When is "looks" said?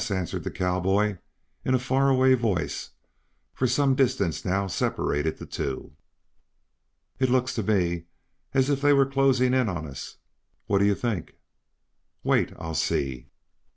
7.29-7.53